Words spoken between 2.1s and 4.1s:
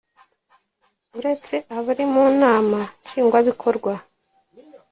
mu nama Nshingwabikorwa